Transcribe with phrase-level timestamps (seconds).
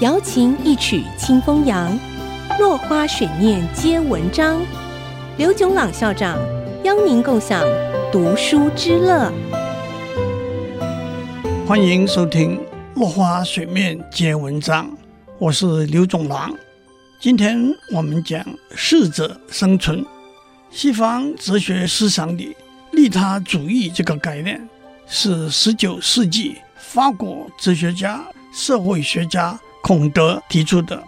[0.00, 1.98] 瑶琴一曲清风扬，
[2.58, 4.60] 落花水面皆文章。
[5.38, 6.36] 刘炯朗校长
[6.84, 7.64] 邀您共享
[8.12, 9.32] 读书之乐。
[11.66, 12.58] 欢迎收听
[12.94, 14.86] 《落花水面皆文章》，
[15.38, 16.54] 我是刘炯朗。
[17.18, 18.44] 今天我们讲
[18.74, 20.04] 适者生存。
[20.70, 22.54] 西方哲学思想里，
[22.92, 24.68] 利他主义这个概念
[25.06, 28.22] 是十九世纪法国哲学家、
[28.52, 29.58] 社会学家。
[29.86, 31.04] 孔德提出的，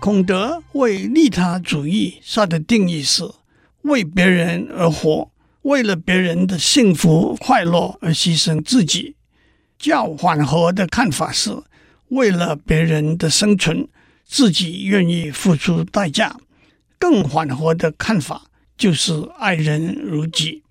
[0.00, 3.22] 孔德为利他主义下的定义是：
[3.82, 9.16] 为别人而活，为了别人的幸福快乐而牺牲自己。
[9.78, 11.54] 较缓和的看法是：
[12.08, 13.86] 为了别人的生存，
[14.24, 16.34] 自己愿意付出代价。
[16.98, 18.44] 更缓和的看法
[18.78, 20.62] 就是爱人如己。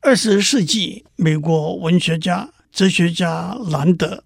[0.00, 4.24] 二十世纪美国文学家、哲学家兰德。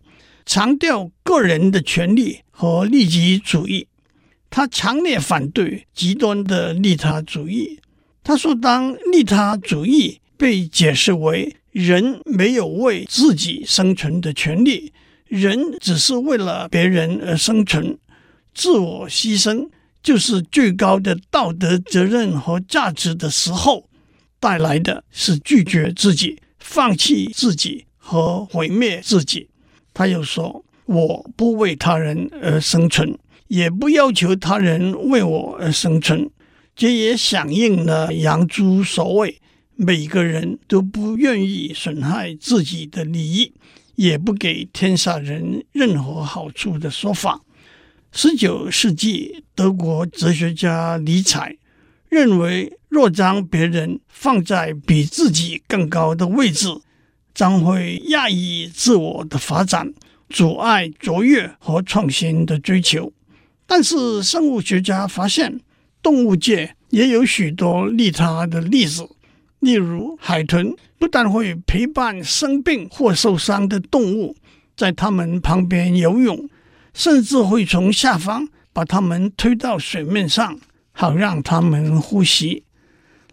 [0.48, 3.87] 强调个人的权利和利己主义，
[4.49, 7.79] 他强烈反对极端的利他主义。
[8.24, 14.95] 他说，当利他主义被解释为人没有为自己生存的权利，
[15.26, 17.98] 人只是为了别人而生存，
[18.54, 19.68] 自我牺牲
[20.02, 23.87] 就是最高的道德责任和价值的时候，
[24.41, 29.51] 带来的是拒绝自己、放弃自己和毁灭自己。
[29.93, 36.30] 他又说：“我不为他人而生存，也不要求他人为我而生存。”
[36.74, 39.40] 这也响应了杨朱所谓
[39.76, 43.52] “每个人都不愿意损害自己的利益，
[43.95, 47.40] 也不给天下人任何好处”的说法。
[48.12, 51.57] 十九世纪德国哲学家尼采
[52.09, 56.68] 认为，若将别人放在比自己更高的位置，
[57.34, 59.92] 将会压抑自我的发展，
[60.29, 63.13] 阻碍卓越和创新的追求。
[63.66, 65.60] 但是，生物学家发现，
[66.03, 69.09] 动物界也有许多利他的例子。
[69.60, 74.36] 例如，海豚不但会陪伴生病或受伤的动物，
[74.76, 76.48] 在它们旁边游泳，
[76.94, 80.59] 甚至会从下方把它们推到水面上，
[80.92, 82.65] 好让它们呼吸。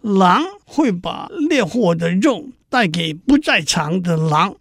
[0.00, 2.48] 狼会把猎获的肉。
[2.70, 4.56] 带给不在场的狼，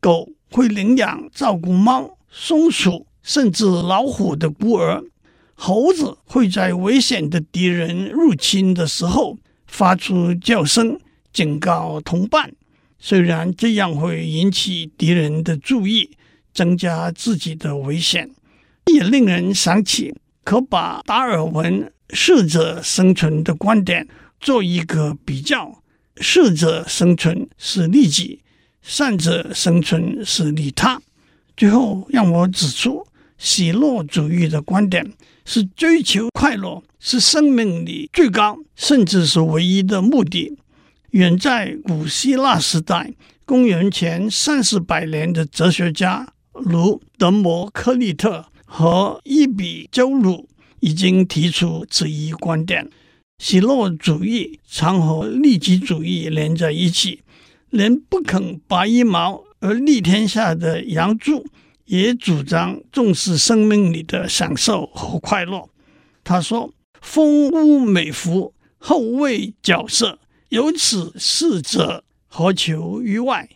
[0.00, 5.02] 狗会领养照顾猫、松鼠甚至老虎的孤儿，
[5.54, 10.96] 猴子会在危险的敌人入侵的时候发出叫声
[11.32, 12.52] 警告同伴。
[13.00, 16.10] 虽然这样会引起敌人的注意，
[16.52, 18.30] 增加自己的危险，
[18.86, 24.06] 也令人想起可把达尔文“适者生存”的观点
[24.38, 25.82] 做一个比较。
[26.18, 28.43] 适者生存是利己，
[28.86, 31.00] 善者生存是利他。
[31.56, 33.06] 最后，让我指出，
[33.38, 35.10] 喜乐主义的观点
[35.46, 40.58] 是追求快乐是生命里最高，甚至是唯一的目的。
[41.12, 43.14] 远在古希腊时代，
[43.46, 50.46] 公元前三四百年的哲学家如德谟克利特和伊比鸠鲁
[50.80, 52.90] 已经提出此一观点。
[53.38, 57.22] 喜乐主义常和利己主义连在一起，
[57.74, 61.44] 连不肯拔一毛而利天下的杨朱
[61.86, 65.68] 也主张重视生命里的享受和快乐。
[66.22, 70.20] 他说：“风物美服，后为角色，
[70.50, 73.48] 有此四者，何求于外？”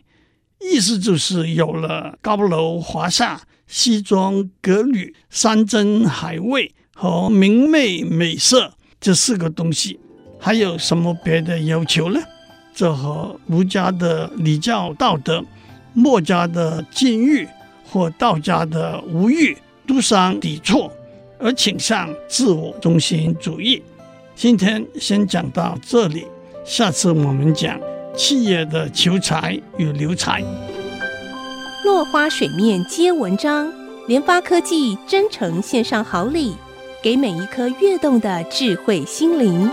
[0.59, 8.73] 意思就是有了高楼华厦、西装革履、山珍海味和明媚美色。
[8.99, 9.97] 这四个东西，
[10.37, 12.19] 还有什么别的要求呢？
[12.79, 15.43] 这和儒家的礼教道德、
[15.93, 17.45] 墨家的禁欲
[17.83, 20.89] 或道家的无欲都相抵触，
[21.37, 23.83] 而倾向自我中心主义。
[24.33, 26.25] 今天先讲到这里，
[26.63, 27.77] 下次我们讲
[28.15, 30.41] 企业的求财与留才。
[31.83, 33.69] 落花水面皆文章，
[34.07, 36.55] 联发科技真诚献上好礼。
[37.03, 39.69] 给每一颗跃动的智慧心灵。